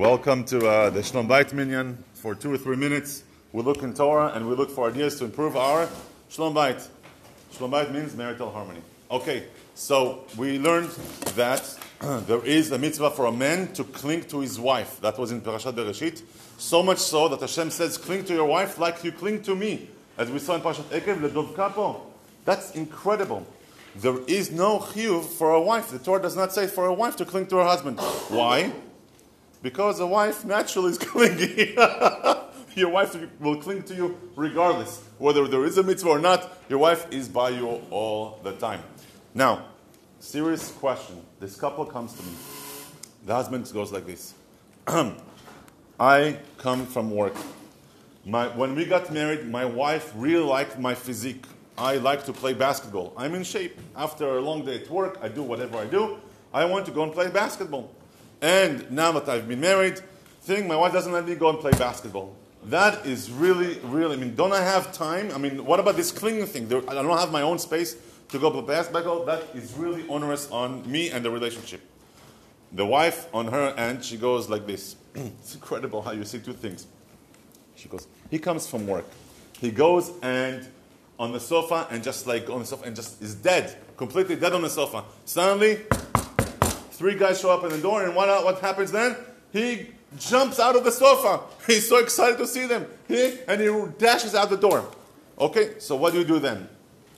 Welcome 0.00 0.44
to 0.44 0.66
uh, 0.66 0.88
the 0.88 1.00
Shlom 1.00 1.28
Bait 1.28 1.52
Minyan. 1.52 2.02
For 2.14 2.34
two 2.34 2.50
or 2.50 2.56
three 2.56 2.74
minutes, 2.74 3.22
we 3.52 3.62
look 3.62 3.82
in 3.82 3.92
Torah 3.92 4.32
and 4.34 4.48
we 4.48 4.56
look 4.56 4.70
for 4.70 4.88
ideas 4.88 5.18
to 5.18 5.26
improve 5.26 5.58
our 5.58 5.90
Shlom 6.30 6.54
Bait. 6.54 6.88
Shlom 7.52 7.70
Bait 7.70 7.92
means 7.92 8.16
marital 8.16 8.50
harmony. 8.50 8.80
Okay, 9.10 9.44
so 9.74 10.24
we 10.38 10.58
learned 10.58 10.88
that 11.36 11.78
there 12.26 12.42
is 12.46 12.72
a 12.72 12.78
mitzvah 12.78 13.10
for 13.10 13.26
a 13.26 13.30
man 13.30 13.74
to 13.74 13.84
cling 13.84 14.22
to 14.28 14.40
his 14.40 14.58
wife. 14.58 14.98
That 15.02 15.18
was 15.18 15.32
in 15.32 15.42
Parashat 15.42 15.74
Bereshit. 15.74 16.22
So 16.56 16.82
much 16.82 16.96
so 16.96 17.28
that 17.28 17.40
Hashem 17.40 17.68
says, 17.68 17.98
cling 17.98 18.24
to 18.24 18.32
your 18.32 18.46
wife 18.46 18.78
like 18.78 19.04
you 19.04 19.12
cling 19.12 19.42
to 19.42 19.54
me. 19.54 19.90
As 20.16 20.30
we 20.30 20.38
saw 20.38 20.54
in 20.54 20.62
Parashat 20.62 20.84
Ekev, 20.98 21.20
Ledov 21.20 21.54
Kapo. 21.54 22.06
That's 22.46 22.70
incredible. 22.70 23.46
There 23.96 24.18
is 24.26 24.50
no 24.50 24.78
chiyuv 24.78 25.26
for 25.26 25.52
a 25.52 25.60
wife. 25.60 25.90
The 25.90 25.98
Torah 25.98 26.22
does 26.22 26.36
not 26.36 26.54
say 26.54 26.68
for 26.68 26.86
a 26.86 26.94
wife 26.94 27.16
to 27.16 27.26
cling 27.26 27.48
to 27.48 27.56
her 27.56 27.64
husband. 27.64 28.00
Why? 28.30 28.72
Because 29.62 30.00
a 30.00 30.06
wife 30.06 30.44
naturally 30.44 30.90
is 30.90 30.98
clingy. 31.10 31.74
your 32.74 32.90
wife 32.90 33.16
will 33.40 33.56
cling 33.56 33.82
to 33.84 33.94
you 33.94 34.18
regardless. 34.36 35.02
Whether 35.18 35.46
there 35.48 35.64
is 35.64 35.76
a 35.78 35.82
mitzvah 35.82 36.08
or 36.08 36.18
not, 36.18 36.56
your 36.68 36.78
wife 36.78 37.06
is 37.12 37.28
by 37.28 37.50
you 37.50 37.82
all 37.90 38.40
the 38.42 38.52
time. 38.52 38.82
Now, 39.34 39.66
serious 40.18 40.70
question. 40.72 41.22
This 41.40 41.56
couple 41.56 41.84
comes 41.84 42.14
to 42.14 42.22
me. 42.22 42.32
The 43.26 43.34
husband 43.34 43.70
goes 43.72 43.92
like 43.92 44.06
this 44.06 44.34
I 46.00 46.38
come 46.56 46.86
from 46.86 47.10
work. 47.10 47.34
My, 48.24 48.48
when 48.48 48.74
we 48.74 48.84
got 48.84 49.12
married, 49.12 49.48
my 49.48 49.64
wife 49.64 50.12
really 50.14 50.44
liked 50.44 50.78
my 50.78 50.94
physique. 50.94 51.44
I 51.76 51.96
like 51.96 52.24
to 52.26 52.32
play 52.32 52.52
basketball. 52.52 53.12
I'm 53.16 53.34
in 53.34 53.42
shape. 53.42 53.78
After 53.96 54.36
a 54.36 54.40
long 54.40 54.64
day 54.64 54.82
at 54.82 54.90
work, 54.90 55.18
I 55.22 55.28
do 55.28 55.42
whatever 55.42 55.78
I 55.78 55.86
do. 55.86 56.18
I 56.52 56.64
want 56.64 56.84
to 56.86 56.92
go 56.92 57.02
and 57.02 57.12
play 57.12 57.30
basketball. 57.30 57.90
And 58.42 58.90
now 58.90 59.12
that 59.12 59.28
I've 59.28 59.48
been 59.48 59.60
married, 59.60 60.00
thing 60.42 60.66
my 60.66 60.76
wife 60.76 60.92
doesn't 60.92 61.12
let 61.12 61.26
me 61.26 61.34
go 61.34 61.50
and 61.50 61.58
play 61.58 61.72
basketball. 61.72 62.36
That 62.64 63.06
is 63.06 63.30
really, 63.30 63.78
really. 63.84 64.16
I 64.16 64.20
mean, 64.20 64.34
don't 64.34 64.52
I 64.52 64.62
have 64.62 64.92
time? 64.92 65.30
I 65.32 65.38
mean, 65.38 65.64
what 65.64 65.80
about 65.80 65.96
this 65.96 66.12
clinging 66.12 66.46
thing? 66.46 66.68
There, 66.68 66.82
I 66.90 66.94
don't 66.94 67.18
have 67.18 67.32
my 67.32 67.42
own 67.42 67.58
space 67.58 67.96
to 68.28 68.38
go 68.38 68.50
play 68.50 68.62
basketball. 68.62 69.24
That 69.24 69.42
is 69.54 69.74
really 69.74 70.06
onerous 70.08 70.50
on 70.50 70.90
me 70.90 71.10
and 71.10 71.24
the 71.24 71.30
relationship. 71.30 71.80
The 72.72 72.86
wife, 72.86 73.26
on 73.34 73.48
her 73.48 73.74
end, 73.76 74.04
she 74.04 74.16
goes 74.16 74.48
like 74.48 74.66
this. 74.66 74.96
it's 75.14 75.54
incredible 75.54 76.02
how 76.02 76.12
you 76.12 76.24
see 76.24 76.38
two 76.38 76.52
things. 76.52 76.86
She 77.74 77.88
goes, 77.88 78.06
he 78.30 78.38
comes 78.38 78.66
from 78.66 78.86
work. 78.86 79.06
He 79.58 79.70
goes 79.70 80.12
and 80.22 80.66
on 81.18 81.32
the 81.32 81.40
sofa 81.40 81.86
and 81.90 82.02
just 82.02 82.26
like 82.26 82.48
on 82.48 82.60
the 82.60 82.64
sofa 82.64 82.84
and 82.84 82.94
just 82.94 83.20
is 83.22 83.34
dead, 83.34 83.76
completely 83.96 84.36
dead 84.36 84.52
on 84.52 84.62
the 84.62 84.70
sofa. 84.70 85.04
Suddenly, 85.24 85.80
three 87.00 87.14
guys 87.14 87.40
show 87.40 87.50
up 87.50 87.64
in 87.64 87.70
the 87.70 87.78
door, 87.78 88.04
and 88.04 88.14
what, 88.14 88.60
happens 88.60 88.92
then? 88.92 89.16
He 89.54 89.86
jumps 90.18 90.60
out 90.60 90.76
of 90.76 90.84
the 90.84 90.92
sofa. 90.92 91.40
He's 91.66 91.88
so 91.88 91.96
excited 91.96 92.36
to 92.36 92.46
see 92.46 92.66
them. 92.66 92.84
He, 93.08 93.38
and 93.48 93.58
he 93.58 93.68
dashes 93.96 94.34
out 94.34 94.50
the 94.50 94.58
door. 94.58 94.84
Okay, 95.38 95.78
so 95.78 95.96
what 95.96 96.12
do 96.12 96.18
you 96.18 96.26
do 96.26 96.38
then? 96.38 96.68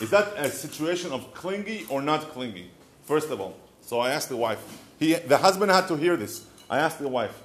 Is 0.00 0.10
that 0.10 0.36
a 0.36 0.50
situation 0.50 1.12
of 1.12 1.32
clingy 1.32 1.86
or 1.88 2.02
not 2.02 2.22
clingy? 2.32 2.72
First 3.04 3.30
of 3.30 3.40
all, 3.40 3.54
so 3.80 4.00
I 4.00 4.10
asked 4.10 4.30
the 4.30 4.36
wife. 4.36 4.58
He, 4.98 5.14
the 5.14 5.38
husband 5.38 5.70
had 5.70 5.86
to 5.86 5.96
hear 5.96 6.16
this. 6.16 6.44
I 6.68 6.78
asked 6.80 6.98
the 6.98 7.06
wife, 7.06 7.40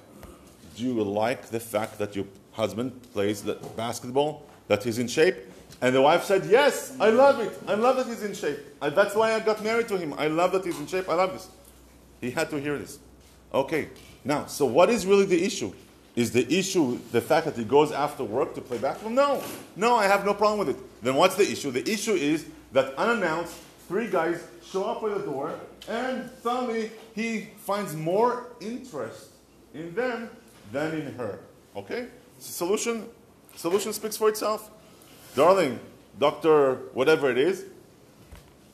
"Do 0.76 0.82
you 0.82 1.04
like 1.04 1.50
the 1.50 1.60
fact 1.60 1.98
that 1.98 2.16
your 2.16 2.26
husband 2.52 2.90
plays 3.12 3.42
the 3.42 3.54
basketball? 3.76 4.42
That 4.66 4.82
he's 4.82 4.98
in 4.98 5.06
shape?" 5.06 5.36
And 5.80 5.94
the 5.94 6.02
wife 6.02 6.24
said, 6.24 6.46
Yes, 6.46 6.96
I 6.98 7.10
love 7.10 7.38
it. 7.40 7.52
I 7.68 7.74
love 7.74 7.96
that 7.96 8.06
he's 8.06 8.22
in 8.22 8.34
shape. 8.34 8.58
I, 8.82 8.88
that's 8.90 9.14
why 9.14 9.34
I 9.34 9.40
got 9.40 9.62
married 9.62 9.88
to 9.88 9.96
him. 9.96 10.14
I 10.18 10.26
love 10.26 10.50
that 10.52 10.64
he's 10.64 10.78
in 10.78 10.86
shape. 10.86 11.08
I 11.08 11.14
love 11.14 11.32
this. 11.32 11.48
He 12.24 12.30
had 12.30 12.50
to 12.50 12.60
hear 12.60 12.78
this. 12.78 12.98
Okay, 13.52 13.88
now, 14.24 14.46
so 14.46 14.64
what 14.64 14.90
is 14.90 15.06
really 15.06 15.26
the 15.26 15.44
issue? 15.44 15.72
Is 16.16 16.30
the 16.30 16.46
issue 16.52 16.98
the 17.12 17.20
fact 17.20 17.46
that 17.46 17.56
he 17.56 17.64
goes 17.64 17.92
after 17.92 18.24
work 18.24 18.54
to 18.54 18.60
play 18.60 18.78
basketball? 18.78 19.12
No, 19.12 19.42
no, 19.76 19.96
I 19.96 20.06
have 20.06 20.24
no 20.24 20.32
problem 20.32 20.66
with 20.66 20.76
it. 20.76 21.02
Then 21.02 21.16
what's 21.16 21.34
the 21.34 21.42
issue? 21.42 21.70
The 21.70 21.88
issue 21.88 22.14
is 22.14 22.46
that 22.72 22.94
unannounced, 22.94 23.54
three 23.88 24.08
guys 24.08 24.42
show 24.64 24.84
up 24.84 25.02
at 25.02 25.18
the 25.18 25.24
door, 25.24 25.54
and 25.88 26.30
suddenly 26.42 26.90
he 27.14 27.48
finds 27.58 27.94
more 27.94 28.46
interest 28.60 29.30
in 29.74 29.94
them 29.94 30.30
than 30.72 30.94
in 30.94 31.14
her. 31.14 31.40
Okay? 31.76 32.06
Solution, 32.38 33.06
solution 33.56 33.92
speaks 33.92 34.16
for 34.16 34.28
itself 34.28 34.70
darling, 35.34 35.80
doctor, 36.18 36.76
whatever 36.94 37.30
it 37.30 37.38
is. 37.38 37.64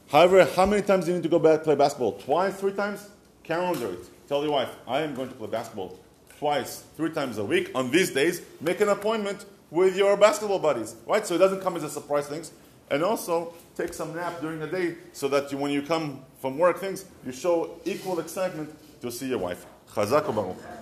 However, 0.08 0.44
how 0.44 0.66
many 0.66 0.82
times 0.82 1.04
do 1.04 1.12
you 1.12 1.16
need 1.16 1.22
to 1.22 1.28
go 1.28 1.38
back 1.38 1.62
play 1.62 1.74
basketball? 1.74 2.12
Twice, 2.12 2.56
three 2.56 2.72
times? 2.72 3.08
Calendar 3.50 3.94
it. 3.94 4.28
Tell 4.28 4.44
your 4.44 4.52
wife, 4.52 4.68
I 4.86 5.00
am 5.00 5.12
going 5.12 5.28
to 5.28 5.34
play 5.34 5.48
basketball 5.48 5.98
twice, 6.38 6.84
three 6.96 7.10
times 7.10 7.36
a 7.38 7.44
week. 7.44 7.72
On 7.74 7.90
these 7.90 8.12
days, 8.12 8.42
make 8.60 8.80
an 8.80 8.90
appointment 8.90 9.44
with 9.72 9.96
your 9.96 10.16
basketball 10.16 10.60
buddies, 10.60 10.94
right? 11.04 11.26
So 11.26 11.34
it 11.34 11.38
doesn't 11.38 11.60
come 11.60 11.74
as 11.74 11.82
a 11.82 11.90
surprise 11.90 12.28
things. 12.28 12.52
And 12.92 13.02
also, 13.02 13.52
take 13.76 13.92
some 13.92 14.14
nap 14.14 14.40
during 14.40 14.60
the 14.60 14.68
day 14.68 14.94
so 15.12 15.26
that 15.30 15.50
you, 15.50 15.58
when 15.58 15.72
you 15.72 15.82
come 15.82 16.24
from 16.38 16.58
work 16.58 16.78
things, 16.78 17.06
you 17.26 17.32
show 17.32 17.80
equal 17.84 18.20
excitement 18.20 18.72
to 19.00 19.10
see 19.10 19.26
your 19.26 19.38
wife. 19.38 19.66
Chazak 19.94 20.32
Baruch. 20.32 20.79